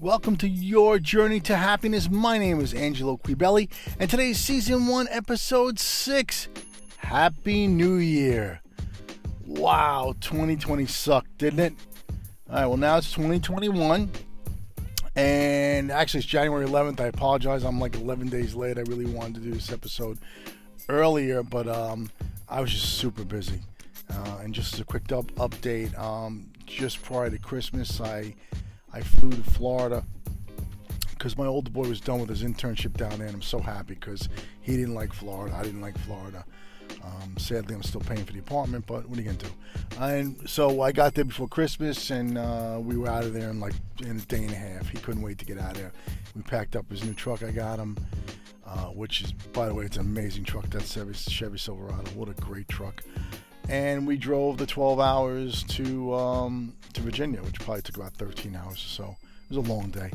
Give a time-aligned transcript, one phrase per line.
[0.00, 2.08] Welcome to your journey to happiness.
[2.08, 3.68] My name is Angelo Quebelli,
[3.98, 6.48] and today's season one, episode six.
[6.96, 8.62] Happy New Year!
[9.44, 11.74] Wow, 2020 sucked, didn't it?
[12.48, 14.10] All right, well, now it's 2021,
[15.16, 16.98] and actually, it's January 11th.
[16.98, 17.62] I apologize.
[17.62, 18.78] I'm like 11 days late.
[18.78, 20.16] I really wanted to do this episode
[20.88, 22.10] earlier, but um,
[22.48, 23.60] I was just super busy.
[24.08, 28.34] Uh, and just as a quick up- update, um, just prior to Christmas, I
[28.92, 30.04] I flew to Florida
[31.10, 33.94] because my older boy was done with his internship down there, and I'm so happy
[33.94, 34.28] because
[34.62, 35.54] he didn't like Florida.
[35.54, 36.44] I didn't like Florida.
[37.04, 39.50] Um, sadly, I'm still paying for the apartment, but what are you gonna do?
[39.98, 43.60] And so I got there before Christmas, and uh, we were out of there in
[43.60, 44.88] like in a day and a half.
[44.88, 45.92] He couldn't wait to get out of there.
[46.34, 47.42] We packed up his new truck.
[47.42, 47.96] I got him,
[48.66, 50.68] uh, which is, by the way, it's an amazing truck.
[50.70, 52.10] That Chevy, Chevy Silverado.
[52.12, 53.02] What a great truck!
[53.68, 58.56] And we drove the 12 hours to um, to Virginia, which probably took about 13
[58.56, 59.16] hours or so.
[59.50, 60.10] It was a long day.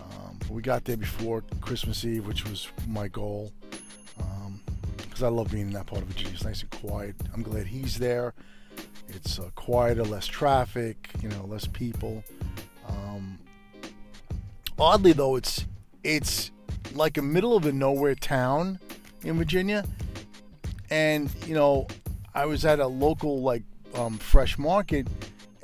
[0.00, 3.52] Um, but we got there before Christmas Eve, which was my goal.
[4.96, 6.32] Because I love being in that part of Virginia.
[6.32, 7.14] It's nice and quiet.
[7.34, 8.32] I'm glad he's there.
[9.08, 12.24] It's uh, quieter, less traffic, you know, less people.
[12.88, 13.38] Um,
[14.78, 15.66] oddly, though, it's
[16.02, 16.50] it's
[16.94, 18.78] like a middle of a nowhere town
[19.22, 19.84] in Virginia.
[20.88, 21.88] And, you know,
[22.34, 25.06] I was at a local, like, um, fresh market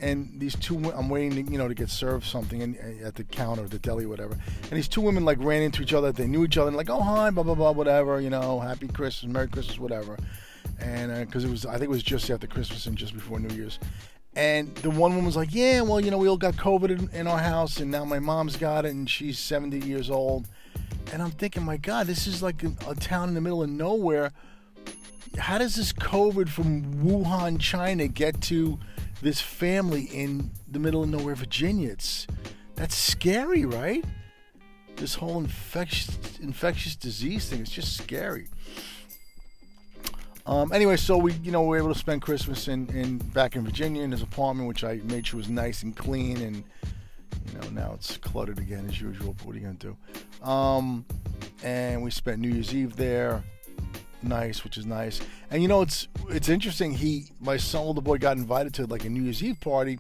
[0.00, 3.24] and these two I'm waiting to, you know to get served something in, at the
[3.24, 4.34] counter the deli whatever.
[4.62, 6.12] And these two women like ran into each other.
[6.12, 8.88] They knew each other and like oh hi blah blah blah whatever you know happy
[8.88, 10.16] Christmas Merry Christmas whatever.
[10.80, 13.40] And because uh, it was I think it was just after Christmas and just before
[13.40, 13.78] New Year's.
[14.36, 17.10] And the one woman was like yeah well you know we all got COVID in,
[17.12, 20.46] in our house and now my mom's got it and she's 70 years old.
[21.12, 23.70] And I'm thinking my God this is like a, a town in the middle of
[23.70, 24.32] nowhere.
[25.36, 28.78] How does this COVID from Wuhan China get to
[29.20, 31.90] this family in the middle of nowhere, Virginia.
[31.90, 32.26] It's
[32.74, 34.04] that's scary, right?
[34.96, 38.48] This whole infectious infectious disease thing is just scary.
[40.46, 43.54] Um, anyway, so we, you know, we were able to spend Christmas in, in back
[43.54, 46.64] in Virginia in his apartment, which I made sure was nice and clean, and
[47.46, 49.34] you know now it's cluttered again as usual.
[49.34, 50.48] But what are you gonna do?
[50.48, 51.04] Um,
[51.62, 53.44] and we spent New Year's Eve there
[54.22, 55.20] nice, which is nice.
[55.50, 56.92] And you know, it's it's interesting.
[56.92, 59.98] He, my son, older boy, got invited to like a New Year's Eve party,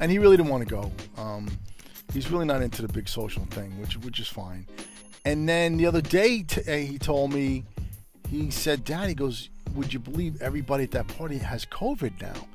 [0.00, 0.92] and he really didn't want to go.
[1.16, 1.50] Um,
[2.12, 4.66] he's really not into the big social thing, which which is fine.
[5.24, 7.64] And then the other day, t- uh, he told me,
[8.28, 12.48] he said, "Dad," he goes, "Would you believe everybody at that party has COVID now?"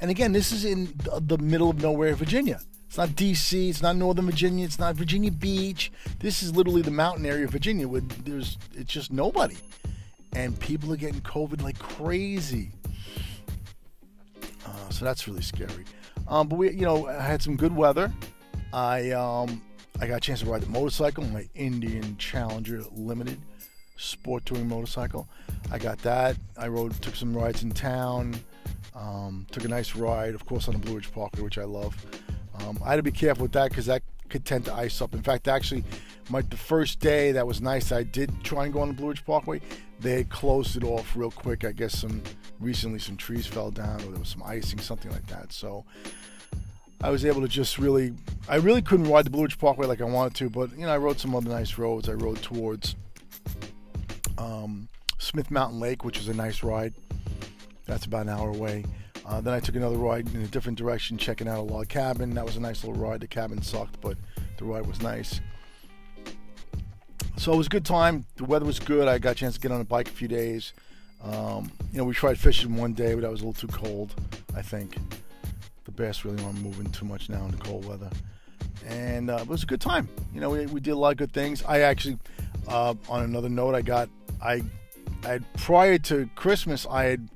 [0.00, 2.60] And again, this is in the middle of nowhere, Virginia.
[2.86, 3.70] It's not D.C.
[3.70, 4.64] It's not Northern Virginia.
[4.64, 5.90] It's not Virginia Beach.
[6.20, 9.56] This is literally the mountain area of Virginia where there's it's just nobody
[10.34, 12.70] and people are getting COVID like crazy.
[14.66, 15.84] Uh, so that's really scary.
[16.28, 18.12] Um, but we, you know, I had some good weather.
[18.72, 19.62] I um,
[20.00, 23.40] I got a chance to ride the motorcycle, my Indian Challenger Limited
[23.96, 25.28] sport touring motorcycle.
[25.70, 26.36] I got that.
[26.56, 28.34] I rode, took some rides in town.
[28.94, 31.94] Um, took a nice ride, of course, on the Blue Ridge Parkway, which I love.
[32.60, 34.02] Um, I had to be careful with that because that
[34.38, 35.14] tend to ice up.
[35.14, 35.84] In fact, actually,
[36.30, 37.92] my the first day that was nice.
[37.92, 39.60] I did try and go on the Blue Ridge Parkway.
[40.00, 41.64] They had closed it off real quick.
[41.64, 42.22] I guess some
[42.60, 45.52] recently some trees fell down or there was some icing, something like that.
[45.52, 45.84] So
[47.02, 48.14] I was able to just really,
[48.48, 50.92] I really couldn't ride the Blue Ridge Parkway like I wanted to, but you know
[50.92, 52.08] I rode some other nice roads.
[52.08, 52.96] I rode towards
[54.38, 56.94] um, Smith Mountain Lake, which was a nice ride.
[57.86, 58.84] That's about an hour away.
[59.26, 62.34] Uh, then I took another ride in a different direction, checking out a log cabin.
[62.34, 63.20] That was a nice little ride.
[63.20, 64.16] The cabin sucked, but
[64.58, 65.40] the ride was nice.
[67.36, 68.26] So it was a good time.
[68.36, 69.08] The weather was good.
[69.08, 70.72] I got a chance to get on a bike a few days.
[71.22, 74.14] Um, you know, we tried fishing one day, but that was a little too cold.
[74.54, 74.96] I think
[75.84, 78.10] the bass really aren't moving too much now in the cold weather,
[78.86, 80.08] and uh, it was a good time.
[80.34, 81.64] You know, we, we did a lot of good things.
[81.64, 82.18] I actually,
[82.68, 84.10] uh, on another note, I got
[84.42, 84.62] I,
[85.24, 87.28] I had, prior to Christmas, I had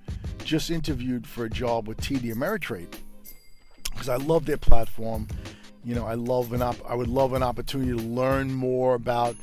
[0.49, 2.95] just interviewed for a job with TD Ameritrade
[3.91, 5.29] because I love their platform.
[5.85, 9.37] You know, I love an op- I would love an opportunity to learn more about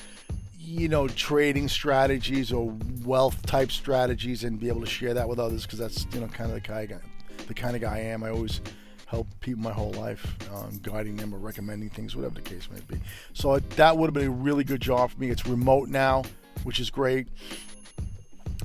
[0.57, 5.38] you know trading strategies or wealth type strategies and be able to share that with
[5.38, 7.08] others because that's you know kind of the kind of guy,
[7.48, 8.24] the kind of guy I am.
[8.24, 8.62] I always
[9.06, 12.80] help people my whole life, um, guiding them or recommending things, whatever the case may
[12.88, 13.00] be.
[13.34, 15.30] So that would have been a really good job for me.
[15.30, 16.24] It's remote now,
[16.63, 17.28] which is great.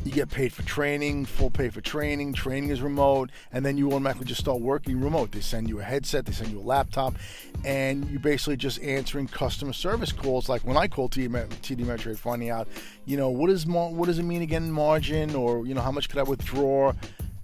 [0.03, 2.33] You get paid for training, full pay for training.
[2.33, 5.33] Training is remote, and then you automatically just start working remote.
[5.33, 7.17] They send you a headset, they send you a laptop,
[7.65, 10.49] and you're basically just answering customer service calls.
[10.49, 12.67] Like when I call TD Ameritrade, finding out,
[13.05, 16.09] you know, what is what does it mean again margin, or you know, how much
[16.09, 16.93] could I withdraw?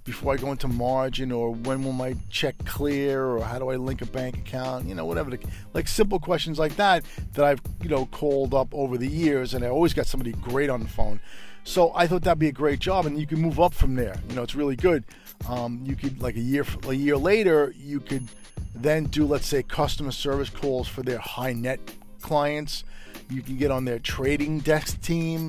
[0.06, 3.76] before I go into margin, or when will my check clear, or how do I
[3.76, 5.30] link a bank account, you know, whatever.
[5.30, 5.40] The,
[5.74, 7.04] like simple questions like that
[7.34, 10.70] that I've you know called up over the years, and I always got somebody great
[10.70, 11.20] on the phone.
[11.66, 14.14] So I thought that'd be a great job, and you can move up from there.
[14.28, 15.02] You know, it's really good.
[15.48, 18.28] Um, you could like a year a year later, you could
[18.72, 21.80] then do let's say customer service calls for their high net
[22.22, 22.84] clients.
[23.28, 25.46] You can get on their trading desk team.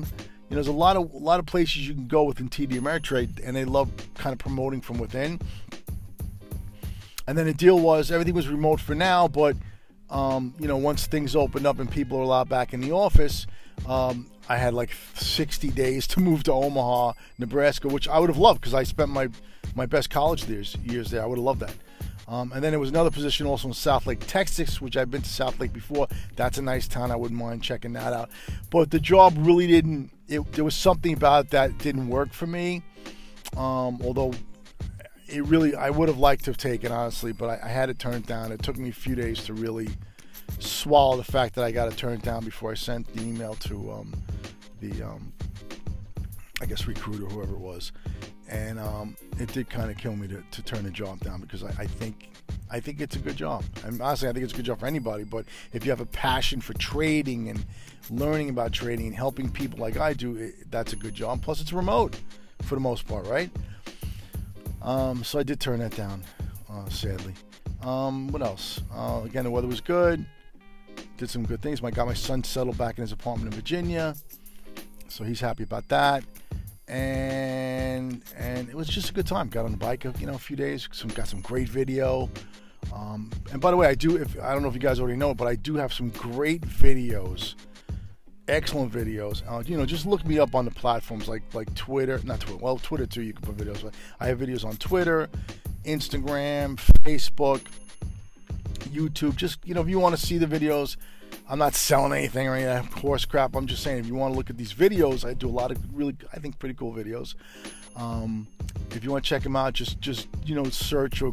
[0.50, 3.40] know, there's a lot of a lot of places you can go within TD Ameritrade,
[3.44, 5.40] and they love kind of promoting from within.
[7.28, 9.56] And then the deal was everything was remote for now, but
[10.10, 13.46] um, you know, once things opened up and people are allowed back in the office,
[13.86, 18.38] um, I had like 60 days to move to Omaha, Nebraska, which I would have
[18.38, 19.28] loved because I spent my
[19.74, 21.22] my best college years years there.
[21.22, 21.74] I would have loved that.
[22.26, 25.28] Um, and then there was another position also in Southlake, Texas, which I've been to
[25.28, 26.08] Southlake before.
[26.36, 27.10] That's a nice town.
[27.10, 28.28] I wouldn't mind checking that out.
[28.70, 30.10] But the job really didn't.
[30.28, 32.82] It, there was something about it that didn't work for me.
[33.56, 34.34] Um, although
[35.26, 37.98] it really, I would have liked to have taken honestly, but I, I had it
[38.26, 38.52] down.
[38.52, 39.88] It took me a few days to really
[40.58, 43.54] swallow the fact that I got to turn it down before I sent the email
[43.54, 44.12] to um,
[44.80, 45.32] the, um,
[46.60, 47.92] I guess, recruiter, whoever it was.
[48.48, 51.62] And um, it did kind of kill me to, to turn the job down because
[51.62, 52.30] I, I think
[52.70, 53.64] I think it's a good job.
[53.84, 55.24] And honestly, I think it's a good job for anybody.
[55.24, 57.64] But if you have a passion for trading and
[58.10, 61.42] learning about trading and helping people like I do, it, that's a good job.
[61.42, 62.18] Plus, it's remote
[62.62, 63.50] for the most part, right?
[64.82, 66.22] Um, so I did turn that down,
[66.70, 67.34] uh, sadly.
[67.82, 68.80] Um, what else?
[68.94, 70.24] Uh, again, the weather was good
[71.18, 71.82] did some good things.
[71.82, 74.14] I got my son settled back in his apartment in Virginia,
[75.08, 76.24] so he's happy about that.
[76.86, 79.48] And and it was just a good time.
[79.48, 80.88] Got on the bike, you know, a few days.
[80.92, 82.30] Some got some great video.
[82.94, 84.16] Um, and by the way, I do.
[84.16, 86.62] If I don't know if you guys already know, but I do have some great
[86.62, 87.56] videos,
[88.46, 89.42] excellent videos.
[89.46, 92.58] Uh, you know, just look me up on the platforms like like Twitter, not Twitter.
[92.58, 93.22] Well, Twitter too.
[93.22, 93.82] You can put videos.
[93.82, 95.28] But I have videos on Twitter,
[95.84, 97.60] Instagram, Facebook.
[98.88, 99.36] YouTube.
[99.36, 100.96] Just you know, if you want to see the videos,
[101.48, 103.56] I'm not selling anything or any horse crap.
[103.56, 105.70] I'm just saying if you want to look at these videos, I do a lot
[105.70, 107.34] of really, I think, pretty cool videos.
[107.96, 108.46] Um,
[108.90, 111.32] if you want to check them out, just just you know, search or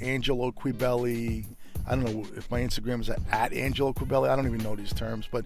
[0.00, 1.44] Angelo Quebelli.
[1.86, 4.28] I don't know if my Instagram is at Angelo Quebelli.
[4.28, 5.44] I don't even know these terms, but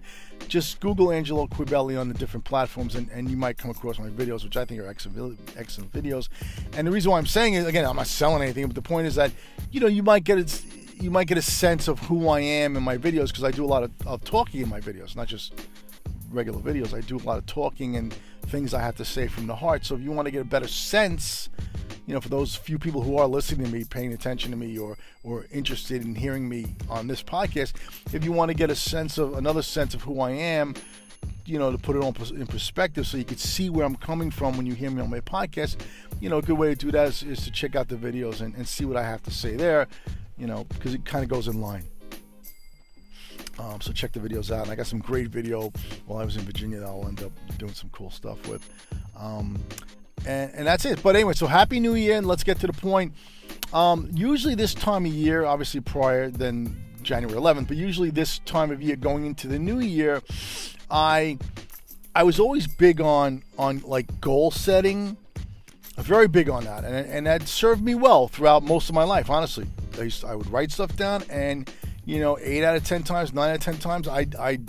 [0.49, 4.09] just Google Angelo Quebelli on the different platforms, and, and you might come across my
[4.09, 6.27] videos, which I think are excellent, excellent videos.
[6.73, 9.07] And the reason why I'm saying it again, I'm not selling anything, but the point
[9.07, 9.31] is that
[9.71, 10.63] you know you might get it
[11.03, 13.65] you might get a sense of who I am in my videos because I do
[13.65, 15.53] a lot of, of talking in my videos, not just
[16.31, 16.93] regular videos.
[16.93, 18.13] I do a lot of talking and
[18.43, 19.85] things I have to say from the heart.
[19.85, 21.49] So if you want to get a better sense,
[22.07, 24.77] you know, for those few people who are listening to me, paying attention to me,
[24.77, 27.73] or or interested in hearing me on this podcast,
[28.13, 30.73] if you want to get a sense of another sense of who I am,
[31.45, 34.31] you know, to put it on in perspective, so you can see where I'm coming
[34.31, 35.81] from when you hear me on my podcast,
[36.21, 38.39] you know, a good way to do that is, is to check out the videos
[38.39, 39.87] and, and see what I have to say there
[40.37, 41.83] you know, because it kind of goes in line.
[43.59, 44.63] Um, so check the videos out.
[44.63, 45.71] And I got some great video
[46.05, 48.67] while I was in Virginia that I'll end up doing some cool stuff with.
[49.17, 49.63] Um,
[50.25, 51.03] and, and, that's it.
[51.03, 53.13] But anyway, so happy New Year, and let's get to the point.
[53.73, 58.71] Um, usually this time of year, obviously prior than January 11th, but usually this time
[58.71, 60.21] of year going into the new year,
[60.89, 61.37] I
[62.15, 65.17] I was always big on on like goal setting.
[65.97, 69.29] Very big on that, and and that served me well throughout most of my life,
[69.29, 69.67] honestly.
[69.99, 71.71] I, used, I would write stuff down, and
[72.05, 74.59] you know, eight out of ten times, nine out of ten times, I I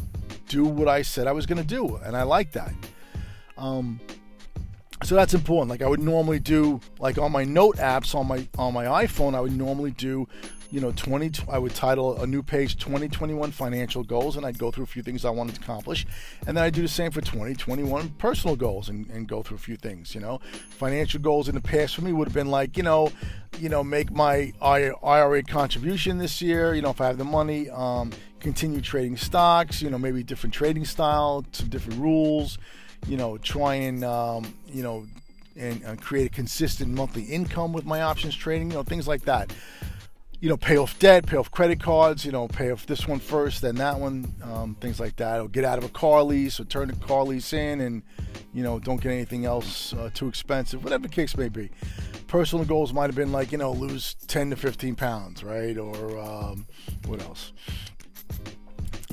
[0.48, 2.72] do what I said I was going to do, and I like that.
[3.56, 4.00] Um,
[5.04, 5.70] so that's important.
[5.70, 9.34] Like I would normally do, like on my note apps on my on my iPhone,
[9.34, 10.26] I would normally do
[10.70, 14.72] you know 20 i would title a new page 2021 financial goals and i'd go
[14.72, 16.04] through a few things i wanted to accomplish
[16.48, 19.60] and then i do the same for 2021 personal goals and, and go through a
[19.60, 22.76] few things you know financial goals in the past for me would have been like
[22.76, 23.12] you know
[23.60, 27.70] you know make my ira contribution this year you know if i have the money
[27.70, 32.58] um, continue trading stocks you know maybe different trading style some different rules
[33.06, 35.06] you know try and um, you know
[35.56, 39.22] and uh, create a consistent monthly income with my options trading you know things like
[39.22, 39.52] that
[40.44, 43.18] you know, pay off debt, pay off credit cards, you know, pay off this one
[43.18, 45.40] first, then that one, um, things like that.
[45.40, 48.02] Or get out of a car lease or turn the car lease in and,
[48.52, 51.70] you know, don't get anything else uh, too expensive, whatever the case may be.
[52.26, 55.78] Personal goals might have been like, you know, lose 10 to 15 pounds, right?
[55.78, 56.66] Or um,
[57.06, 57.54] what else?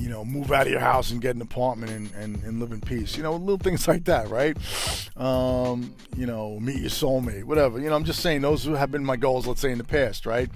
[0.02, 2.72] You know, move out of your house and get an apartment and, and, and live
[2.72, 3.16] in peace.
[3.16, 4.56] You know, little things like that, right?
[5.16, 7.78] Um, you know, meet your soulmate, whatever.
[7.78, 10.26] You know, I'm just saying those have been my goals, let's say, in the past,
[10.26, 10.50] right?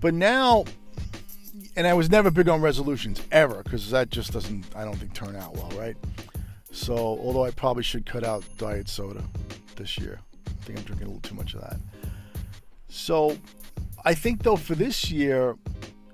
[0.00, 0.64] But now,
[1.76, 5.14] and I was never big on resolutions ever because that just doesn't, I don't think,
[5.14, 5.96] turn out well, right?
[6.70, 9.24] So, although I probably should cut out diet soda
[9.76, 11.80] this year, I think I'm drinking a little too much of that.
[12.90, 13.36] So
[14.04, 15.56] I think though for this year,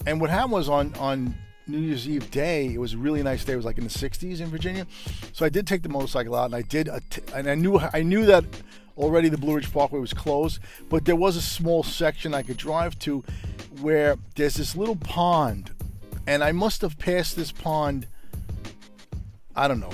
[0.07, 1.35] and what happened was on on
[1.69, 3.55] New Year's Eve day, it was a really nice day.
[3.55, 4.87] It was like in the 60s in Virginia.
[5.33, 6.89] So I did take the motorcycle out, and I did,
[7.35, 8.45] and I knew I knew that
[8.97, 12.57] already the Blue Ridge Parkway was closed, but there was a small section I could
[12.57, 13.25] drive to
[13.81, 15.73] where there's this little pond,
[16.27, 18.07] and I must have passed this pond.
[19.59, 19.91] I don't know,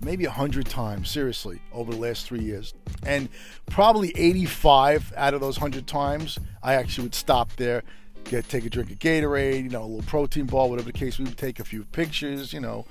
[0.00, 2.72] maybe a hundred times, seriously, over the last three years.
[3.04, 3.28] And
[3.66, 7.82] probably 85 out of those hundred times, I actually would stop there,
[8.24, 11.18] get take a drink of Gatorade, you know, a little protein ball, whatever the case.
[11.18, 12.86] We would take a few pictures, you know.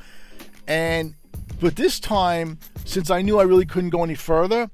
[0.68, 1.16] And
[1.60, 4.70] but this time, since I knew I really couldn't go any further,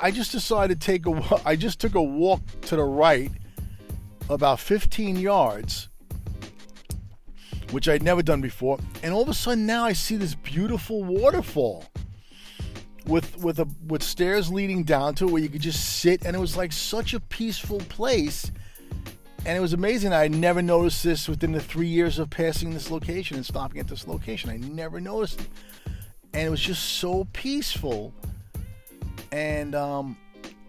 [0.00, 1.40] I just decided to take a.
[1.44, 3.30] I just took a walk to the right,
[4.28, 5.88] about 15 yards,
[7.70, 11.04] which I'd never done before, and all of a sudden now I see this beautiful
[11.04, 11.84] waterfall
[13.06, 16.36] with with a with stairs leading down to it where you could just sit and
[16.36, 18.52] it was like such a peaceful place
[19.46, 22.90] and it was amazing i never noticed this within the three years of passing this
[22.90, 24.50] location and stopping at this location.
[24.50, 25.48] I never noticed it.
[26.34, 28.12] And it was just so peaceful.
[29.32, 30.16] And um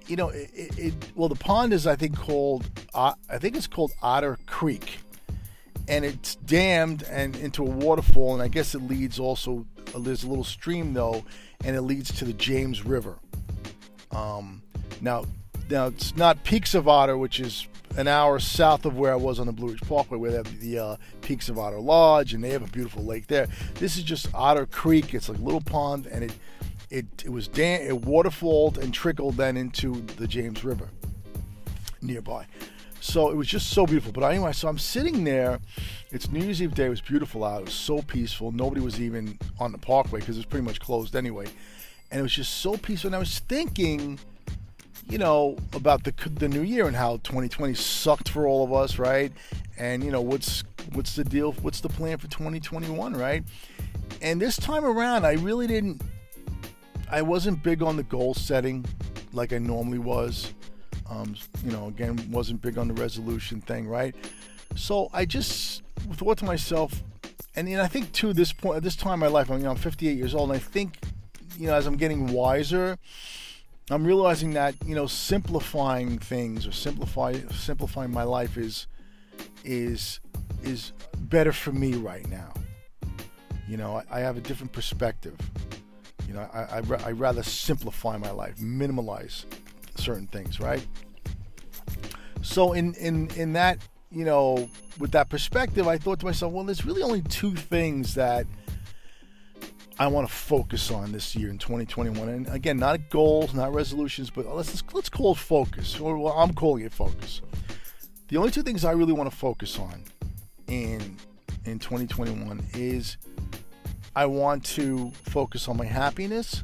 [0.07, 3.67] you know it, it, well the pond is i think called uh, i think it's
[3.67, 4.99] called otter creek.
[5.87, 9.65] And it's dammed and into a waterfall and i guess it leads also
[9.97, 11.23] there's a little stream though
[11.63, 13.17] and it leads to the James River.
[14.11, 14.61] Um,
[15.01, 15.25] now,
[15.69, 19.39] now it's not Peaks of Otter, which is an hour south of where I was
[19.39, 22.43] on the Blue Ridge Parkway, where they have the uh, Peaks of Otter Lodge, and
[22.43, 23.47] they have a beautiful lake there.
[23.75, 25.13] This is just Otter Creek.
[25.13, 26.33] It's like a little pond, and it
[26.89, 30.89] it, it was dam- it waterfalled and trickled then into the James River
[32.01, 32.45] nearby.
[33.01, 34.11] So it was just so beautiful.
[34.11, 35.59] But anyway, so I'm sitting there.
[36.11, 36.87] It's New Year's Eve day.
[36.87, 37.61] It was beautiful out.
[37.61, 38.51] It was so peaceful.
[38.51, 41.45] Nobody was even on the parkway because it was pretty much closed anyway.
[42.11, 43.09] And it was just so peaceful.
[43.09, 44.19] And I was thinking,
[45.09, 48.99] you know, about the the new year and how 2020 sucked for all of us,
[48.99, 49.31] right?
[49.77, 50.63] And you know, what's
[50.93, 51.53] what's the deal?
[51.53, 53.43] What's the plan for 2021, right?
[54.21, 56.01] And this time around, I really didn't.
[57.11, 58.85] I wasn't big on the goal setting
[59.33, 60.53] like I normally was.
[61.09, 61.35] Um,
[61.65, 64.15] you know, again, wasn't big on the resolution thing, right?
[64.75, 65.81] So I just
[66.13, 67.01] thought to myself,
[67.55, 69.63] and know, I think too this point at this time in my life, I'm, you
[69.63, 70.99] know, I'm 58 years old, and I think,
[71.57, 72.99] you know, as I'm getting wiser,
[73.91, 78.87] I'm realizing that you know, simplifying things or simplify simplifying my life is
[79.63, 80.19] is
[80.63, 82.53] is better for me right now.
[83.67, 85.35] You know, I, I have a different perspective.
[86.27, 89.45] You know, I, I, I rather simplify my life, minimalize
[89.95, 90.85] certain things, right?
[92.41, 93.79] So in in in that
[94.11, 94.69] you know
[94.99, 98.45] with that perspective, I thought to myself, well, there's really only two things that
[99.99, 102.29] I want to focus on this year in 2021.
[102.29, 106.53] And again, not goals, not resolutions, but let's let's call it focus, or well, I'm
[106.53, 107.41] calling it focus.
[108.29, 110.05] The only two things I really want to focus on
[110.67, 111.17] in
[111.65, 113.17] in 2021 is
[114.15, 116.63] I want to focus on my happiness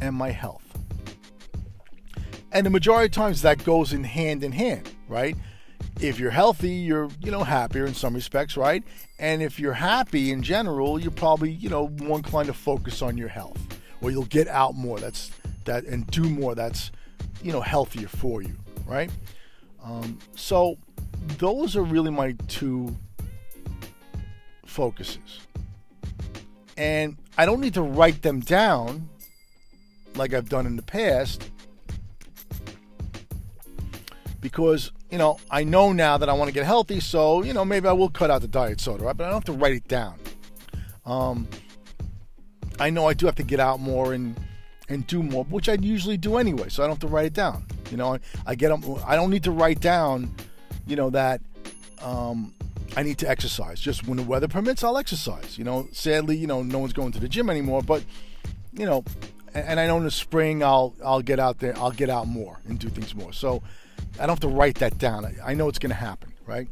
[0.00, 0.62] and my health.
[2.50, 5.36] And the majority of times that goes in hand in hand, right?
[6.00, 8.84] If you're healthy, you're, you know, happier in some respects, right?
[9.18, 13.16] And if you're happy in general, you're probably, you know, more inclined to focus on
[13.16, 13.58] your health.
[14.00, 15.00] Or you'll get out more.
[15.00, 15.32] That's
[15.64, 16.54] that and do more.
[16.54, 16.92] That's,
[17.42, 19.10] you know, healthier for you, right?
[19.82, 20.78] Um, so
[21.38, 22.96] those are really my two
[24.66, 25.40] focuses.
[26.76, 29.08] And I don't need to write them down
[30.14, 31.50] like I've done in the past
[34.40, 37.64] because you know I know now that I want to get healthy, so you know
[37.64, 39.16] maybe I will cut out the diet soda, right?
[39.16, 40.18] But I don't have to write it down.
[41.06, 41.48] Um,
[42.78, 44.38] I know I do have to get out more and
[44.88, 47.34] and do more, which I usually do anyway, so I don't have to write it
[47.34, 47.64] down.
[47.90, 50.34] You know, I, I get I don't need to write down,
[50.86, 51.40] you know that.
[52.00, 52.54] Um,
[52.96, 53.80] I need to exercise.
[53.80, 55.58] Just when the weather permits, I'll exercise.
[55.58, 58.02] You know, sadly, you know, no one's going to the gym anymore, but
[58.72, 59.04] you know,
[59.54, 62.58] and I know in the spring I'll I'll get out there, I'll get out more
[62.66, 63.32] and do things more.
[63.32, 63.62] So
[64.14, 65.24] I don't have to write that down.
[65.24, 66.68] I, I know it's going to happen, right?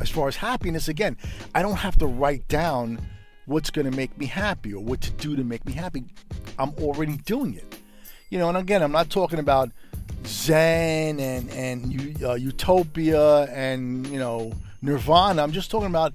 [0.00, 1.16] As far as happiness, again,
[1.54, 3.00] I don't have to write down
[3.46, 6.04] what's going to make me happy or what to do to make me happy.
[6.58, 7.78] I'm already doing it.
[8.30, 9.70] You know, and again, I'm not talking about
[10.26, 15.42] Zen and and uh, utopia and you know nirvana.
[15.42, 16.14] I'm just talking about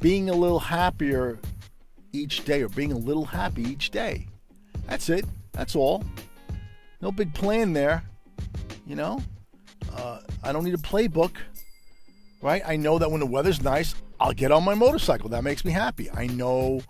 [0.00, 1.38] being a little happier
[2.12, 4.26] each day or being a little happy each day.
[4.86, 5.24] That's it.
[5.52, 6.02] That's all.
[7.00, 8.04] No big plan there.
[8.92, 9.22] You know,
[9.96, 11.36] uh, I don't need a playbook,
[12.42, 12.60] right?
[12.66, 15.30] I know that when the weather's nice, I'll get on my motorcycle.
[15.30, 16.10] That makes me happy.
[16.10, 16.82] I know,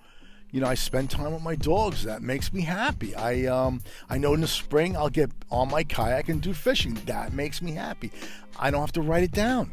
[0.50, 2.02] you know, I spend time with my dogs.
[2.02, 3.14] That makes me happy.
[3.14, 6.94] I um, I know in the spring I'll get on my kayak and do fishing.
[7.06, 8.10] That makes me happy.
[8.58, 9.70] I don't have to write it down.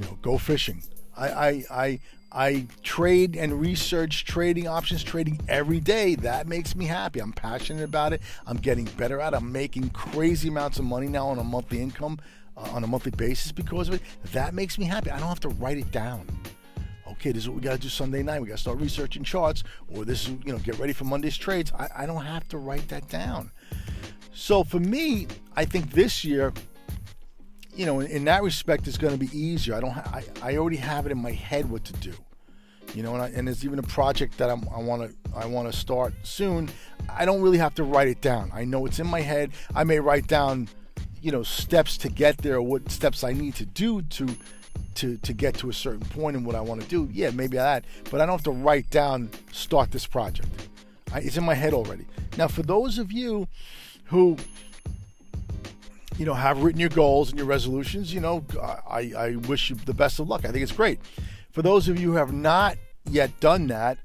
[0.00, 0.82] You know, go fishing.
[1.14, 6.14] I I I, I trade and research trading options trading every day.
[6.16, 7.20] That makes me happy.
[7.20, 8.20] I'm passionate about it.
[8.46, 9.36] I'm getting better at it.
[9.36, 12.18] I'm making crazy amounts of money now on a monthly income,
[12.56, 14.02] uh, on a monthly basis because of it.
[14.32, 15.10] That makes me happy.
[15.10, 16.26] I don't have to write it down
[17.18, 18.40] okay, this is what we got to do Sunday night.
[18.40, 21.36] We got to start researching charts, or this is, you know, get ready for Monday's
[21.36, 21.72] trades.
[21.76, 23.50] I, I don't have to write that down.
[24.32, 26.52] So for me, I think this year,
[27.78, 29.74] you know, in, in that respect, it's going to be easier.
[29.76, 30.10] I don't, ha-
[30.42, 32.12] I, I already have it in my head what to do.
[32.94, 35.46] You know, and, I, and there's even a project that I'm, I want to I
[35.46, 36.70] want to start soon.
[37.08, 38.50] I don't really have to write it down.
[38.52, 39.52] I know it's in my head.
[39.74, 40.68] I may write down,
[41.20, 44.26] you know, steps to get there, what steps I need to do to
[44.96, 47.58] to to get to a certain point in what I want to do, yeah, maybe
[47.58, 47.84] that.
[48.10, 50.48] But I don't have to write down start this project.
[51.12, 52.06] I, it's in my head already.
[52.38, 53.46] Now, for those of you
[54.04, 54.38] who
[56.18, 59.76] you know have written your goals and your resolutions, you know, I, I wish you
[59.76, 60.44] the best of luck.
[60.44, 61.00] I think it's great.
[61.52, 62.76] For those of you who have not
[63.08, 63.98] yet done that,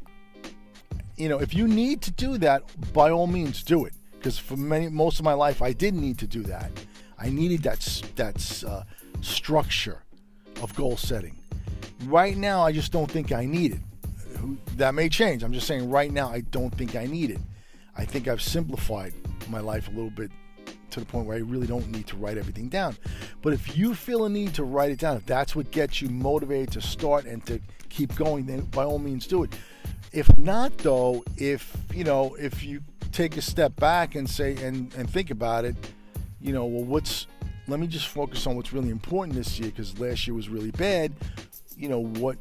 [1.17, 3.93] you know, if you need to do that, by all means do it.
[4.13, 6.72] Because for many most of my life, I didn't need to do that.
[7.20, 7.79] I needed that
[8.15, 8.84] that uh,
[9.22, 10.03] structure
[10.62, 11.38] of goal setting.
[12.05, 14.77] Right now, I just don't think I need it.
[14.77, 15.43] That may change.
[15.43, 17.39] I'm just saying right now, I don't think I need it.
[17.96, 19.13] I think I've simplified
[19.50, 20.32] my life a little bit
[20.94, 22.96] to the point where I really don't need to write everything down.
[23.42, 26.10] But if you feel a need to write it down, if that's what gets you
[26.10, 27.60] motivated to start and to
[27.90, 29.56] keep going, then by all means do it.
[30.12, 32.82] If not, though, if you know, if you
[33.12, 35.76] take a step back and say and, and think about it,
[36.40, 37.28] you know, well, what's
[37.68, 40.72] let me just focus on what's really important this year because last year was really
[40.72, 41.14] bad.
[41.78, 42.38] You know what?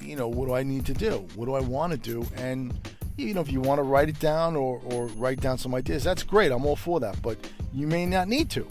[0.00, 1.26] You know what do I need to do?
[1.34, 2.26] What do I want to do?
[2.36, 2.78] And
[3.16, 6.04] you know if you want to write it down or or write down some ideas,
[6.04, 6.52] that's great.
[6.52, 7.20] I'm all for that.
[7.22, 7.38] But
[7.72, 8.66] you may not need to.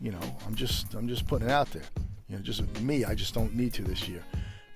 [0.00, 1.84] You know, I'm just I'm just putting it out there.
[2.28, 3.04] You know, just me.
[3.04, 4.22] I just don't need to this year.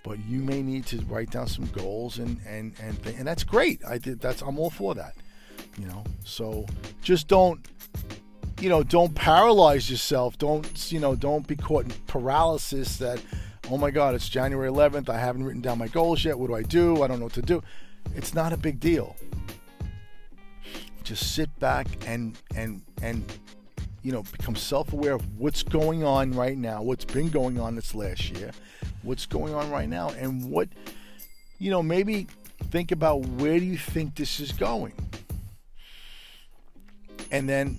[0.02, 3.44] But you may need to write down some goals and and and th- and that's
[3.44, 3.80] great.
[3.84, 5.14] I did that's I'm all for that.
[5.78, 6.66] You know, so
[7.02, 7.66] just don't
[8.60, 10.38] you know, don't paralyze yourself.
[10.38, 13.20] Don't, you know, don't be caught in paralysis that,
[13.70, 15.08] oh my God, it's January 11th.
[15.08, 16.38] I haven't written down my goals yet.
[16.38, 17.02] What do I do?
[17.02, 17.62] I don't know what to do.
[18.14, 19.16] It's not a big deal.
[21.02, 23.24] Just sit back and, and, and,
[24.02, 27.74] you know, become self aware of what's going on right now, what's been going on
[27.74, 28.50] this last year,
[29.02, 30.68] what's going on right now, and what,
[31.58, 32.26] you know, maybe
[32.70, 34.92] think about where do you think this is going?
[37.30, 37.78] And then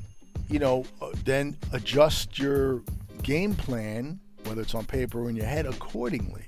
[0.49, 2.81] you know, uh, then adjust your
[3.23, 6.45] game plan, whether it's on paper or in your head, accordingly.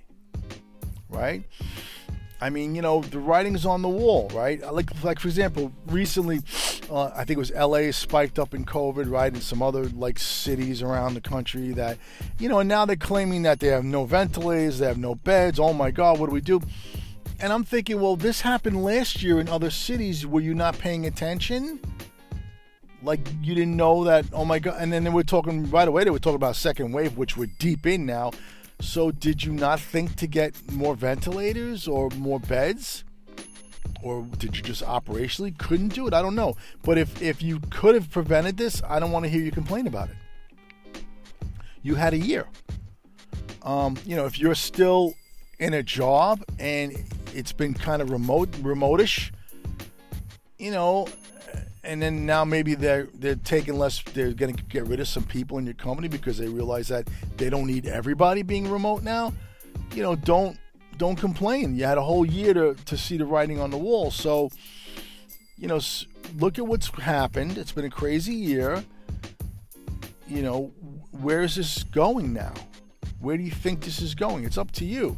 [1.10, 1.44] Right?
[2.42, 4.62] I mean, you know, the writing's on the wall, right?
[4.72, 6.40] Like, like for example, recently,
[6.90, 7.92] uh, I think it was L.A.
[7.92, 11.98] spiked up in COVID, right, and some other like cities around the country that,
[12.40, 15.60] you know, and now they're claiming that they have no ventilators, they have no beds.
[15.60, 16.62] Oh my God, what do we do?
[17.42, 20.26] And I'm thinking, well, this happened last year in other cities.
[20.26, 21.80] Were you not paying attention?
[23.02, 26.04] like you didn't know that oh my god and then they were talking right away
[26.04, 28.32] they were talking about second wave which we're deep in now
[28.82, 33.04] so did you not think to get more ventilators or more beds?
[34.02, 36.14] Or did you just operationally couldn't do it?
[36.14, 36.56] I don't know.
[36.84, 39.88] But if if you could have prevented this i don't want to hear you complain
[39.88, 41.04] about it.
[41.82, 42.48] You had a year.
[43.64, 45.16] Um, you know if you're still
[45.60, 46.96] in a job and
[47.36, 49.32] it's been kind of remote remotish
[50.58, 51.08] you know
[51.90, 54.04] and then now maybe they're they're taking less.
[54.14, 57.08] They're going to get rid of some people in your company because they realize that
[57.38, 59.34] they don't need everybody being remote now.
[59.96, 60.56] You know, don't
[60.98, 61.76] don't complain.
[61.76, 64.12] You had a whole year to to see the writing on the wall.
[64.12, 64.52] So,
[65.58, 65.80] you know,
[66.38, 67.58] look at what's happened.
[67.58, 68.84] It's been a crazy year.
[70.28, 70.72] You know,
[71.10, 72.54] where is this going now?
[73.20, 74.44] Where do you think this is going?
[74.44, 75.18] It's up to you.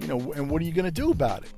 [0.00, 1.52] You know, and what are you going to do about it?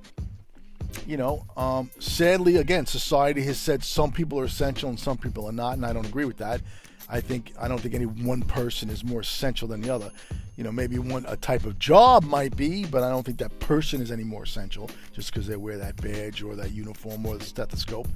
[1.06, 5.46] You know, um, sadly, again, society has said some people are essential and some people
[5.46, 6.60] are not, and I don't agree with that.
[7.08, 10.12] I think I don't think any one person is more essential than the other.
[10.56, 13.58] You know, maybe one a type of job might be, but I don't think that
[13.60, 17.38] person is any more essential just because they wear that badge or that uniform or
[17.38, 18.08] the stethoscope.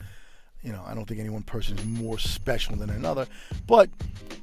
[0.63, 3.27] You know, I don't think any one person is more special than another.
[3.67, 3.89] But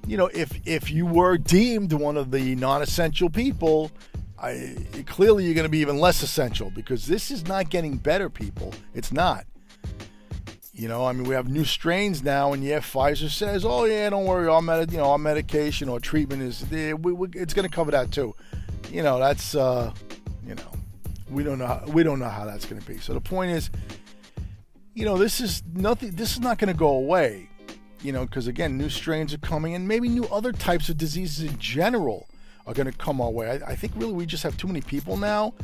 [0.08, 3.92] you know, if if you were deemed one of the non-essential people,
[4.42, 4.76] I,
[5.06, 8.74] clearly you're going to be even less essential because this is not getting better, people.
[8.94, 9.46] It's not.
[10.72, 14.10] You know, I mean, we have new strains now, and yeah, Pfizer says, "Oh yeah,
[14.10, 17.68] don't worry, our med- you know, our medication or treatment is we, we, it's going
[17.68, 18.34] to cover that too."
[18.90, 19.92] You know, that's uh,
[20.48, 20.72] you know,
[21.30, 21.68] we don't know.
[21.68, 22.98] How, we don't know how that's going to be.
[22.98, 23.70] So the point is,
[24.94, 26.12] you know, this is nothing.
[26.12, 27.50] This is not going to go away.
[28.02, 31.44] You know, because again, new strains are coming, and maybe new other types of diseases
[31.44, 32.30] in general
[32.70, 33.50] are going to come our way.
[33.50, 35.56] I, I think really we just have too many people now,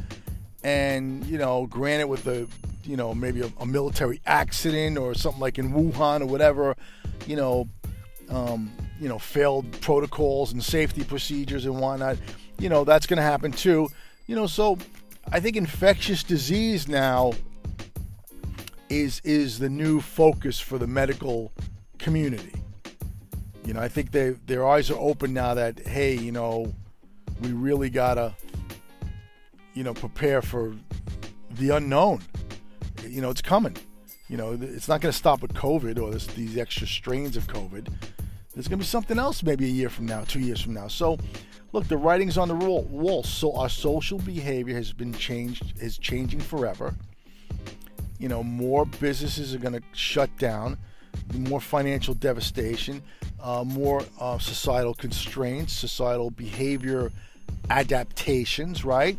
[0.63, 2.47] and you know, granted with the
[2.83, 6.75] you know maybe a, a military accident or something like in Wuhan or whatever,
[7.27, 7.69] you know,
[8.29, 12.17] um, you know, failed protocols and safety procedures and whatnot.
[12.57, 13.87] You know, that's going to happen too.
[14.25, 14.79] You know, so
[15.31, 17.33] I think infectious disease now
[18.89, 21.51] is is the new focus for the medical
[21.99, 22.63] community.
[23.63, 26.73] You know, I think they their eyes are open now that hey, you know,
[27.41, 28.35] we really gotta,
[29.73, 30.75] you know, prepare for
[31.51, 32.21] the unknown.
[33.07, 33.75] You know, it's coming.
[34.27, 37.45] You know, it's not going to stop with COVID or this, these extra strains of
[37.47, 37.87] COVID.
[38.53, 40.87] There's going to be something else maybe a year from now, two years from now.
[40.87, 41.19] So,
[41.73, 43.21] look, the writing's on the wall.
[43.21, 46.95] So our social behavior has been changed, is changing forever.
[48.17, 50.77] You know, more businesses are going to shut down,
[51.33, 53.03] more financial devastation,
[53.41, 57.11] uh, more uh, societal constraints, societal behavior
[57.69, 59.17] adaptations, right?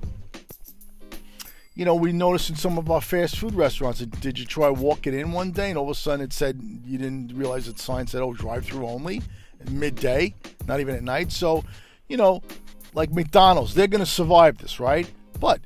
[1.74, 5.12] You know, we noticed in some of our fast food restaurants, did you try walking
[5.12, 8.06] in one day and all of a sudden it said you didn't realize that sign
[8.06, 9.22] said, oh, drive through only
[9.70, 10.34] midday,
[10.66, 11.32] not even at night.
[11.32, 11.64] So,
[12.08, 12.42] you know,
[12.94, 15.10] like McDonald's, they're going to survive this, right?
[15.40, 15.60] But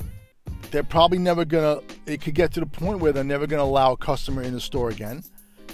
[0.70, 3.60] they're probably never going to, it could get to the point where they're never going
[3.60, 5.22] to allow a customer in the store again.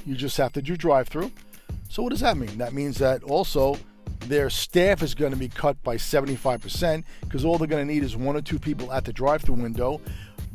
[0.04, 1.30] You just have to do drive through.
[1.88, 2.58] So, what does that mean?
[2.58, 3.78] That means that also
[4.20, 8.02] their staff is going to be cut by 75% because all they're going to need
[8.02, 10.00] is one or two people at the drive through window,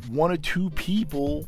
[0.08, 1.46] one or two people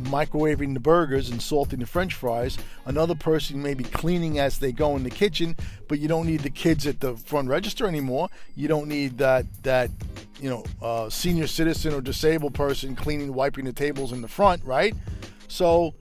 [0.00, 2.58] microwaving the burgers and salting the french fries.
[2.86, 5.56] Another person may be cleaning as they go in the kitchen,
[5.88, 8.28] but you don't need the kids at the front register anymore.
[8.54, 9.90] You don't need that that
[10.40, 14.64] you know uh, senior citizen or disabled person cleaning, wiping the tables in the front,
[14.64, 14.94] right?
[15.48, 15.94] So,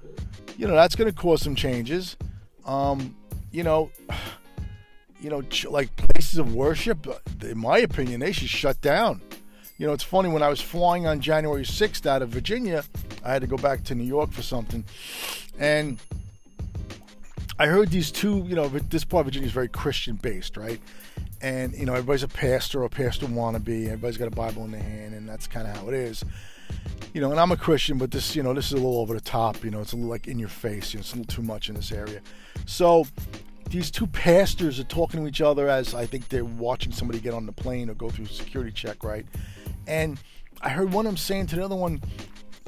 [0.57, 2.15] you know that's going to cause some changes.
[2.65, 3.15] Um,
[3.51, 3.91] you know
[5.21, 7.13] you know, like places of worship, uh,
[7.47, 9.21] in my opinion, they should shut down.
[9.77, 12.83] You know, it's funny when I was flying on January 6th out of Virginia,
[13.23, 14.83] I had to go back to New York for something,
[15.59, 15.99] and
[17.59, 18.43] I heard these two.
[18.47, 20.79] You know, this part of Virginia is very Christian based, right?
[21.41, 23.85] And you know, everybody's a pastor or pastor wannabe.
[23.85, 26.23] Everybody's got a Bible in their hand, and that's kind of how it is.
[27.13, 29.13] You know, and I'm a Christian, but this, you know, this is a little over
[29.13, 29.63] the top.
[29.63, 30.93] You know, it's a little like in your face.
[30.93, 32.21] You know, it's a little too much in this area.
[32.65, 33.05] So
[33.69, 37.33] these two pastors are talking to each other as I think they're watching somebody get
[37.33, 39.25] on the plane or go through security check, right?
[39.87, 40.19] And
[40.61, 42.01] I heard one of them saying to the other one,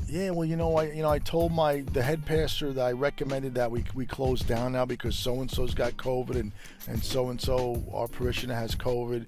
[0.08, 2.92] "Yeah, well, you know, I you know I told my the head pastor that I
[2.94, 6.52] recommended that we we close down now because so and so's got COVID and
[6.88, 9.26] and so and so our parishioner has COVID,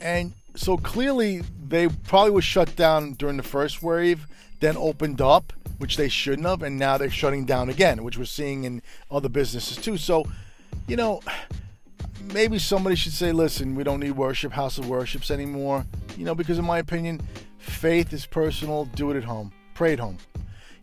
[0.00, 4.26] and so clearly they probably was shut down during the first wave,
[4.60, 8.24] then opened up, which they shouldn't have, and now they're shutting down again, which we're
[8.24, 9.96] seeing in other businesses too.
[9.96, 10.26] So."
[10.86, 11.20] you know,
[12.32, 15.84] maybe somebody should say, listen, we don't need worship, house of worships anymore.
[16.16, 17.20] You know, because in my opinion,
[17.58, 18.86] faith is personal.
[18.86, 19.52] Do it at home.
[19.74, 20.18] Pray at home.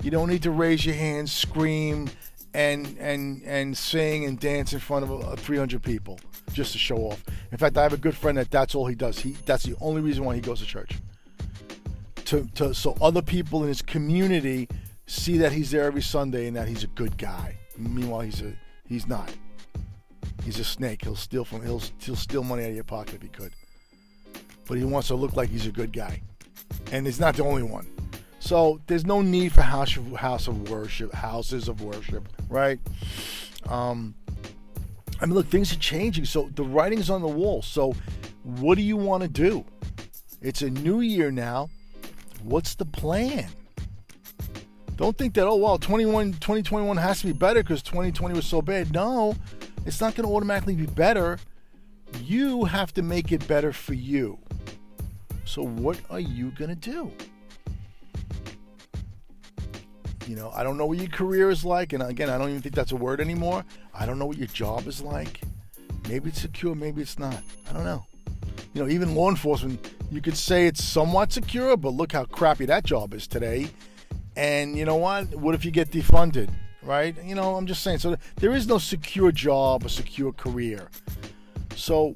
[0.02, 2.10] You don't need to raise your hands, scream,
[2.54, 6.20] and and and sing and dance in front of uh, 300 people
[6.52, 7.24] just to show off.
[7.52, 9.20] In fact, I have a good friend that that's all he does.
[9.20, 10.92] He that's the only reason why he goes to church.
[12.26, 14.68] To, to so other people in his community
[15.08, 17.58] see that he's there every Sunday and that he's a good guy.
[17.78, 18.54] Meanwhile, he's a
[18.88, 19.34] he's not.
[20.44, 21.04] He's a snake.
[21.04, 23.54] He'll steal from he'll, he'll steal money out of your pocket if he could.
[24.68, 26.22] But he wants to look like he's a good guy.
[26.92, 27.88] And he's not the only one.
[28.44, 32.78] So there's no need for house of, house of worship, houses of worship, right?
[33.70, 34.16] Um,
[35.22, 36.26] I mean, look, things are changing.
[36.26, 37.62] So the writing's on the wall.
[37.62, 37.96] So
[38.44, 39.64] what do you want to do?
[40.42, 41.70] It's a new year now.
[42.44, 43.48] What's the plan?
[44.98, 48.62] Don't think that, oh, well, 21, 2021 has to be better because 2020 was so
[48.62, 48.92] bad.
[48.92, 49.38] No,
[49.86, 51.40] it's not going to automatically be better.
[52.22, 54.38] You have to make it better for you.
[55.46, 57.10] So, what are you going to do?
[60.28, 61.94] You know, I don't know what your career is like.
[61.94, 63.66] And again, I don't even think that's a word anymore.
[63.94, 65.42] I don't know what your job is like.
[66.08, 67.42] Maybe it's secure, maybe it's not.
[67.70, 68.06] I don't know.
[68.74, 72.66] You know, even law enforcement, you could say it's somewhat secure, but look how crappy
[72.66, 73.68] that job is today.
[74.36, 75.36] And you know what?
[75.36, 76.50] What if you get defunded?
[76.86, 77.16] right?
[77.24, 78.00] You know, I'm just saying.
[78.00, 80.90] So there is no secure job, a secure career.
[81.76, 82.16] So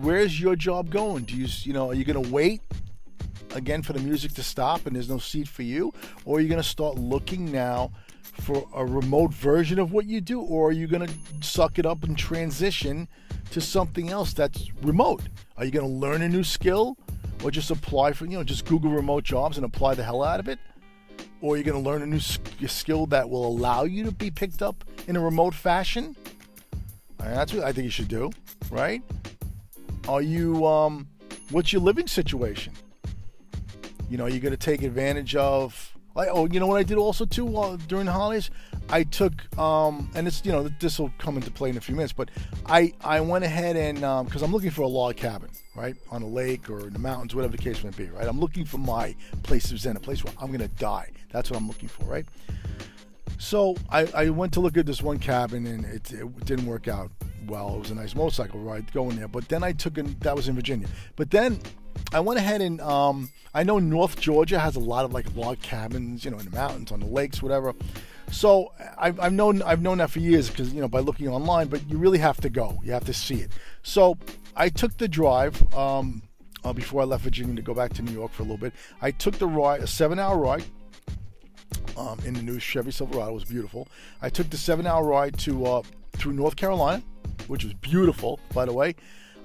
[0.00, 1.24] where's your job going?
[1.24, 2.62] Do you, you know, are you going to wait
[3.54, 5.92] again for the music to stop and there's no seat for you,
[6.24, 7.90] or are you going to start looking now?
[8.40, 11.86] For a remote version of what you do, or are you going to suck it
[11.86, 13.06] up and transition
[13.52, 15.22] to something else that's remote?
[15.56, 16.96] Are you going to learn a new skill?
[17.44, 20.40] or just apply for, you know, just Google remote jobs and apply the hell out
[20.40, 20.58] of it?
[21.42, 24.30] Or are you're going to learn a new skill that will allow you to be
[24.30, 26.16] picked up in a remote fashion?
[27.18, 28.30] that's what I think you should do,
[28.70, 29.02] right?
[30.08, 31.06] Are you, um,
[31.50, 32.72] what's your living situation?
[34.14, 36.98] You know, you're going to take advantage of like, oh, you know what I did
[36.98, 38.48] also too uh, during the holidays?
[38.88, 41.96] I took, um, and it's you know this will come into play in a few
[41.96, 42.30] minutes, but
[42.64, 46.22] I I went ahead and because um, I'm looking for a log cabin, right, on
[46.22, 48.28] a lake or in the mountains, whatever the case may be, right.
[48.28, 51.10] I'm looking for my place of zen, a place where I'm gonna die.
[51.32, 52.26] That's what I'm looking for, right.
[53.38, 56.86] So I, I went to look at this one cabin and it, it didn't work
[56.86, 57.10] out
[57.48, 57.74] well.
[57.74, 60.46] It was a nice motorcycle ride going there, but then I took in that was
[60.46, 60.86] in Virginia.
[61.16, 61.58] But then
[62.12, 65.60] I went ahead and um, I know North Georgia has a lot of like log
[65.60, 67.74] cabins, you know, in the mountains, on the lakes, whatever.
[68.30, 71.68] So I've, I've known I've known that for years because you know by looking online,
[71.68, 72.80] but you really have to go.
[72.82, 73.52] You have to see it.
[73.82, 74.18] So
[74.56, 76.22] I took the drive um,
[76.64, 78.72] uh, before I left Virginia to go back to New York for a little bit.
[79.00, 80.64] I took the ride, a seven-hour ride.
[81.96, 83.86] Um, in the new Chevy Silverado it was beautiful.
[84.20, 87.02] I took the seven-hour ride to uh, through North Carolina,
[87.46, 88.96] which was beautiful, by the way.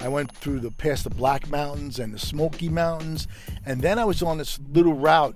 [0.01, 3.27] I went through the past the Black Mountains and the Smoky Mountains,
[3.65, 5.35] and then I was on this little route,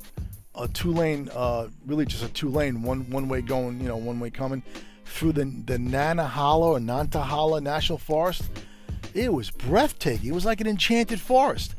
[0.56, 3.98] a two lane, uh, really just a two lane, one one way going, you know,
[3.98, 4.64] one way coming
[5.06, 8.44] through the the Nantahala or Nantahala National Forest.
[9.14, 10.30] It was breathtaking.
[10.30, 11.76] It was like an enchanted forest.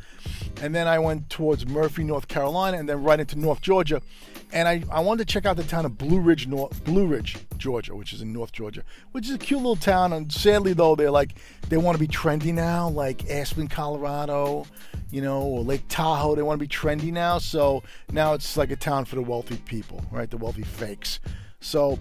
[0.63, 4.01] And then I went towards Murphy, North Carolina, and then right into North Georgia
[4.53, 7.37] and I, I wanted to check out the town of Blue Ridge, North, Blue Ridge,
[7.57, 10.13] Georgia, which is in North Georgia, which is a cute little town.
[10.13, 11.35] And sadly, though, they're like
[11.69, 14.67] they want to be trendy now, like Aspen, Colorado,
[15.11, 16.35] you know, or Lake Tahoe.
[16.35, 19.57] They want to be trendy now, so now it's like a town for the wealthy
[19.57, 20.31] people, right?
[20.31, 21.21] The wealthy fakes.
[21.61, 21.99] So,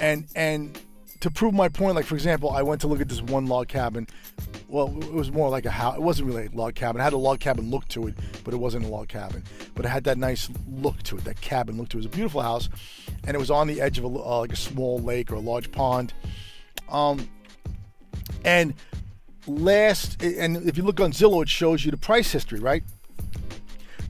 [0.00, 0.78] and and
[1.20, 3.68] to prove my point, like for example, I went to look at this one log
[3.68, 4.06] cabin.
[4.68, 5.96] Well, it was more like a house.
[5.96, 7.00] It wasn't really a log cabin.
[7.00, 9.42] It had a log cabin look to it, but it wasn't a log cabin.
[9.74, 12.00] But it had that nice look to it, that cabin look to it.
[12.00, 12.68] It was a beautiful house,
[13.24, 15.40] and it was on the edge of a, uh, like a small lake or a
[15.40, 16.12] large pond.
[16.90, 17.30] Um,
[18.44, 18.74] and
[19.46, 22.82] last, and if you look on Zillow, it shows you the price history, right?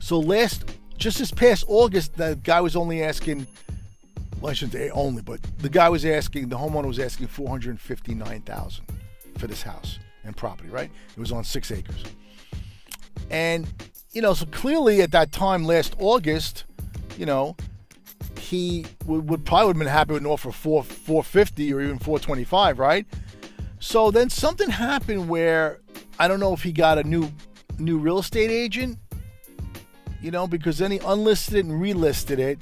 [0.01, 0.65] So last,
[0.97, 3.47] just this past August, the guy was only asking
[4.41, 8.85] well, I shouldn't say only, but the guy was asking, the homeowner was asking 459000
[9.37, 10.89] for this house and property, right?
[11.11, 12.03] It was on six acres.
[13.29, 13.67] And,
[14.11, 16.65] you know, so clearly at that time last August,
[17.17, 17.55] you know,
[18.37, 21.99] he would, would probably would have been happy with an offer for 450 or even
[21.99, 23.05] 425, right?
[23.79, 25.79] So then something happened where
[26.17, 27.31] I don't know if he got a new
[27.77, 28.97] new real estate agent,
[30.21, 32.59] you know, because then he unlisted it and relisted it.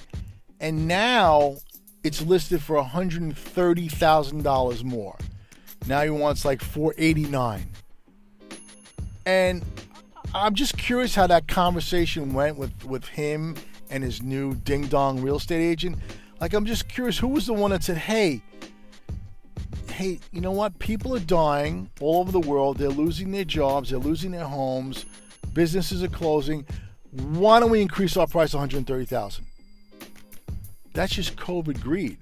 [0.59, 1.57] And now
[2.03, 5.17] it's listed for $130,000 more.
[5.87, 7.65] Now he wants like 489.
[9.25, 9.63] And
[10.33, 13.55] I'm just curious how that conversation went with with him
[13.89, 15.97] and his new ding dong real estate agent.
[16.39, 18.41] Like I'm just curious who was the one that said, "Hey,
[19.91, 20.77] hey, you know what?
[20.79, 22.77] People are dying all over the world.
[22.77, 25.05] They're losing their jobs, they're losing their homes,
[25.53, 26.65] businesses are closing.
[27.11, 29.45] Why don't we increase our price 130,000?"
[30.93, 32.17] That's just COVID greed.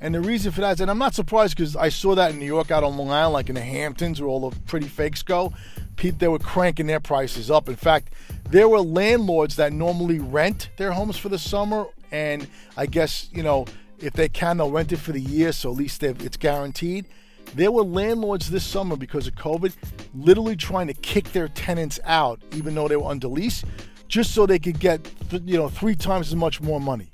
[0.00, 2.38] And the reason for that is, and I'm not surprised because I saw that in
[2.38, 5.22] New York, out on Long Island, like in the Hamptons, where all the pretty fakes
[5.22, 5.52] go.
[5.96, 7.68] People, they were cranking their prices up.
[7.68, 8.14] In fact,
[8.48, 13.42] there were landlords that normally rent their homes for the summer, and I guess you
[13.42, 13.66] know
[13.98, 17.06] if they can, they'll rent it for the year, so at least it's guaranteed.
[17.54, 19.74] There were landlords this summer because of COVID,
[20.14, 23.64] literally trying to kick their tenants out, even though they were under lease,
[24.08, 25.06] just so they could get
[25.44, 27.10] you know three times as much more money.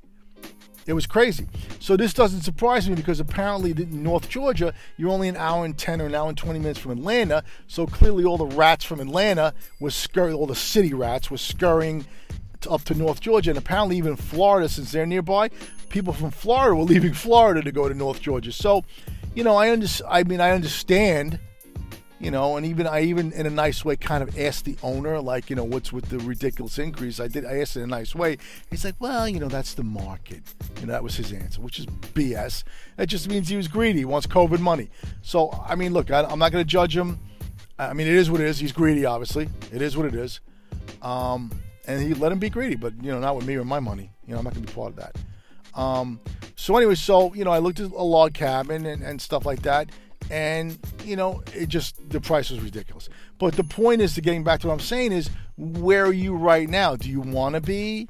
[0.87, 1.49] It was crazy.
[1.81, 5.77] So this doesn't surprise me because apparently in North Georgia, you're only an hour and
[5.77, 7.43] 10 or an hour and 20 minutes from Atlanta.
[7.67, 12.07] So clearly all the rats from Atlanta was scurrying, all the city rats were scurrying
[12.71, 13.51] up to North Georgia.
[13.51, 15.51] And apparently even Florida, since they're nearby,
[15.89, 18.53] people from Florida were leaving Florida to go to North Georgia.
[18.53, 18.85] So,
[19.35, 21.41] you know, I, under, I mean, I understand
[22.19, 25.21] you know, and even I even in a nice way kind of asked the owner,
[25.21, 27.21] like, you know, what's with the ridiculous increase?
[27.21, 27.45] I did.
[27.45, 28.39] I asked in a nice way.
[28.71, 30.43] He's like, well, you know, that's the market.
[30.81, 32.65] You know, that was his answer, which is BS.
[32.97, 33.99] That just means he was greedy.
[33.99, 34.89] He wants COVID money.
[35.21, 37.19] So, I mean, look, I, am not going to judge him.
[37.79, 38.59] I mean, it is what it is.
[38.59, 39.51] He's greedy, obviously.
[39.71, 40.41] It is what it is.
[41.03, 41.53] Um,
[41.87, 44.11] and he let him be greedy, but you know, not with me or my money.
[44.27, 45.17] You know, I'm not going to be part of that.
[45.79, 46.21] Um,
[46.57, 49.61] so anyway, so you know, I looked at a log cabin and, and stuff like
[49.63, 49.91] that
[50.31, 53.09] and you know it just the price was ridiculous
[53.39, 56.35] but the point is to getting back to what i'm saying is where are you
[56.35, 58.09] right now do you want to be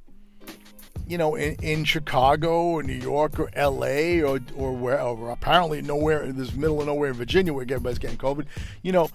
[1.06, 4.22] you know, in, in Chicago or New York or L.A.
[4.22, 7.98] or or where, or apparently nowhere in this middle of nowhere in Virginia where everybody's
[7.98, 8.46] getting COVID.
[8.82, 9.08] You know,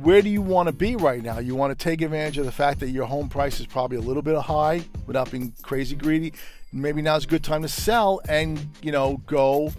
[0.00, 1.38] where do you want to be right now?
[1.38, 4.00] You want to take advantage of the fact that your home price is probably a
[4.00, 6.32] little bit high without being crazy greedy.
[6.72, 9.72] Maybe now's a good time to sell and you know go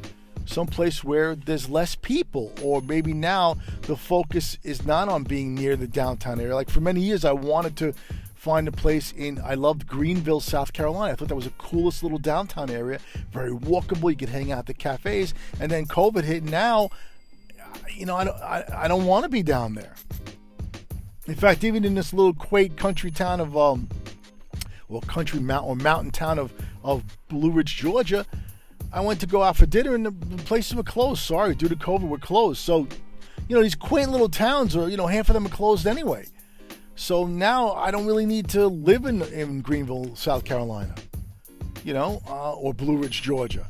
[0.46, 5.76] someplace where there's less people or maybe now the focus is not on being near
[5.76, 7.94] the downtown area like for many years i wanted to
[8.46, 11.14] find a place in I loved Greenville, South Carolina.
[11.14, 13.00] I thought that was the coolest little downtown area,
[13.32, 14.12] very walkable.
[14.12, 15.34] You could hang out at the cafes.
[15.60, 16.44] And then COVID hit.
[16.44, 16.92] Now,
[17.90, 19.96] you know, I don't, I, I don't want to be down there.
[21.26, 23.90] In fact, even in this little quaint country town of um,
[24.90, 26.54] well, country mountain or mountain town of
[26.84, 28.28] of Blue Ridge, Georgia,
[28.96, 31.22] I went to go out for dinner and the places were closed.
[31.22, 32.62] Sorry, due to COVID, we're closed.
[32.62, 32.88] So,
[33.50, 36.26] you know, these quaint little towns are, you know, half of them are closed anyway.
[36.96, 40.96] So now I don't really need to live in, in Greenville, South Carolina,
[41.84, 43.68] you know, uh, or Blue Ridge, Georgia.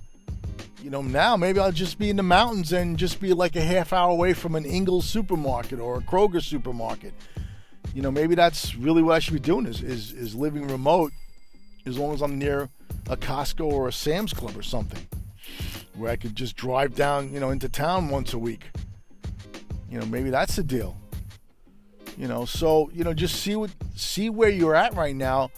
[0.84, 3.62] You know, now maybe I'll just be in the mountains and just be like a
[3.62, 7.16] half hour away from an Ingles supermarket or a Kroger supermarket.
[7.96, 11.14] You know, maybe that's really what I should be doing is, is, is living remote
[11.88, 12.70] as long as I'm near
[13.10, 15.06] a Costco or a Sam's Club or something
[15.96, 18.70] where I could just drive down, you know, into town once a week.
[19.90, 20.98] You know, maybe that's the deal.
[22.18, 25.52] You know, so you know, just see what see where you're at right now.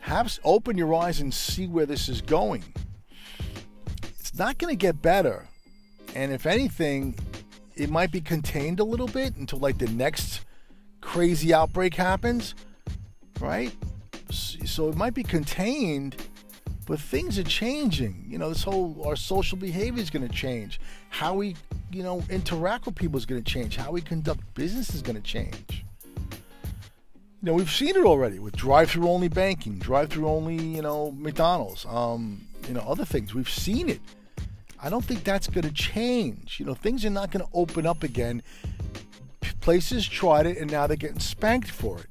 [0.00, 2.62] Have open your eyes and see where this is going.
[4.18, 5.48] It's not going to get better,
[6.14, 7.14] and if anything,
[7.74, 10.44] it might be contained a little bit until like the next
[11.00, 12.54] crazy outbreak happens,
[13.40, 13.72] right?
[14.30, 16.16] So it might be contained,
[16.86, 18.24] but things are changing.
[18.28, 20.80] You know, this whole our social behavior is going to change.
[21.10, 21.56] How we,
[21.90, 23.76] you know, interact with people is going to change.
[23.76, 25.84] How we conduct business is going to change
[27.44, 31.84] you know, we've seen it already with drive-through only banking, drive-through only, you know, McDonald's,
[31.84, 33.34] um, you know, other things.
[33.34, 34.00] We've seen it.
[34.82, 36.58] I don't think that's going to change.
[36.58, 38.42] You know, things are not going to open up again.
[39.60, 42.06] Places tried it and now they're getting spanked for it.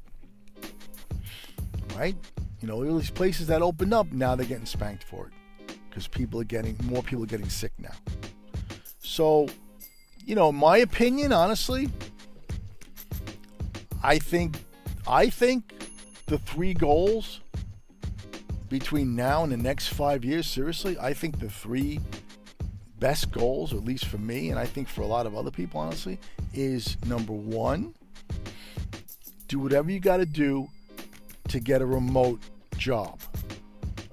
[1.98, 2.16] Right?
[2.64, 6.08] You know, all these places that opened up, now they're getting spanked for it because
[6.08, 7.92] people are getting more people are getting sick now.
[9.00, 9.50] So,
[10.26, 11.90] you know, my opinion, honestly,
[14.02, 14.64] I think
[15.06, 15.74] I think
[16.28, 17.42] the three goals
[18.70, 22.00] between now and the next five years, seriously, I think the three
[22.98, 25.82] best goals, at least for me, and I think for a lot of other people,
[25.82, 26.18] honestly,
[26.54, 27.94] is number one,
[29.50, 30.70] do whatever you got to do
[31.50, 32.40] to get a remote
[32.84, 33.18] job.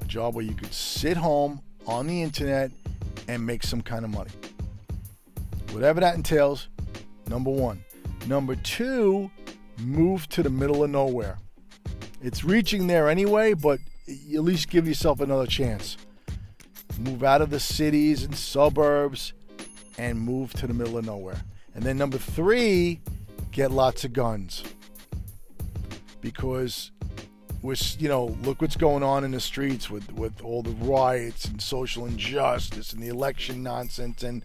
[0.01, 2.71] A job where you could sit home on the internet
[3.27, 4.31] and make some kind of money.
[5.73, 6.69] Whatever that entails,
[7.27, 7.85] number one.
[8.29, 9.29] Number two,
[9.81, 11.39] move to the middle of nowhere.
[12.23, 15.97] It's reaching there anyway, but at least give yourself another chance.
[17.01, 19.33] Move out of the cities and suburbs
[19.99, 21.43] and move to the middle of nowhere.
[21.75, 23.01] And then number three,
[23.51, 24.63] get lots of guns.
[26.21, 26.93] Because
[27.63, 31.45] we're, you know, look what's going on in the streets with, with all the riots
[31.45, 34.43] and social injustice and the election nonsense and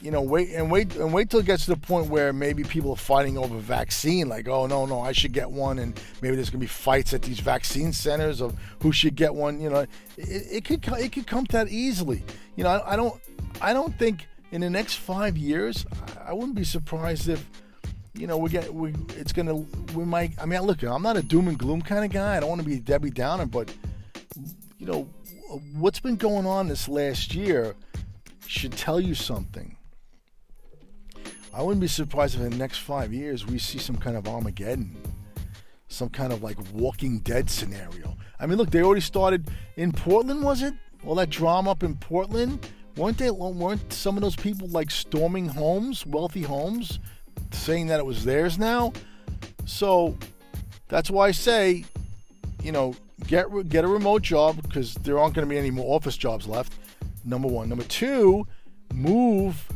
[0.00, 2.62] you know, wait and wait and wait till it gets to the point where maybe
[2.62, 4.28] people are fighting over vaccine.
[4.28, 7.22] Like, oh no, no, I should get one, and maybe there's gonna be fights at
[7.22, 9.60] these vaccine centers of who should get one.
[9.60, 12.22] You know, it, it could it could come that easily.
[12.56, 13.20] You know, I, I don't
[13.60, 15.84] I don't think in the next five years
[16.24, 17.48] I wouldn't be surprised if
[18.18, 20.32] you know we get we it's gonna we might.
[20.40, 22.36] I mean, look, I'm not a doom and gloom kind of guy.
[22.36, 23.72] I don't want to be Debbie Downer, but
[24.78, 25.08] you know
[25.74, 27.74] what's been going on this last year
[28.46, 29.78] should tell you something
[31.58, 34.28] I wouldn't be surprised if in the next five years we see some kind of
[34.28, 34.96] Armageddon,
[35.88, 38.16] some kind of like Walking Dead scenario.
[38.38, 40.74] I mean, look, they already started in Portland, was it?
[41.04, 43.30] All that drama up in Portland, weren't they?
[43.30, 47.00] Weren't some of those people like storming homes, wealthy homes,
[47.52, 48.92] saying that it was theirs now?
[49.66, 50.16] So
[50.88, 51.84] that's why I say,
[52.62, 52.94] you know,
[53.26, 56.46] get get a remote job because there aren't going to be any more office jobs
[56.46, 56.74] left.
[57.24, 57.68] Number one.
[57.68, 58.46] Number two,
[58.92, 59.68] move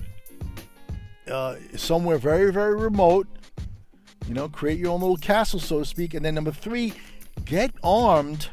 [1.31, 3.27] uh, somewhere very, very remote.
[4.27, 6.15] You know, create your own little castle, so to speak.
[6.15, 6.95] And then number three,
[7.45, 8.49] get armed.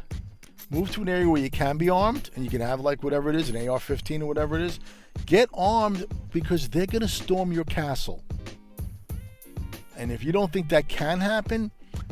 [0.71, 3.29] Move to an area where you can be armed and you can have like whatever
[3.29, 4.79] it is, an AR-15 or whatever it is.
[5.25, 8.23] Get armed because they're gonna storm your castle.
[9.99, 11.71] And if you don't think that can happen,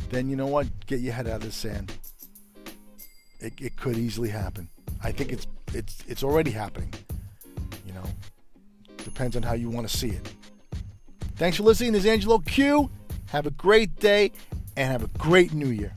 [0.10, 0.68] then you know what?
[0.88, 1.94] Get your head out of the sand.
[3.40, 4.68] It, it could easily happen.
[5.02, 6.94] I think it's it's it's already happening.
[7.86, 8.04] You know,
[8.98, 10.34] depends on how you want to see it.
[11.38, 11.94] Thanks for listening.
[11.94, 12.90] This is Angelo Q.
[13.28, 14.34] Have a great day
[14.76, 15.96] and have a great new year.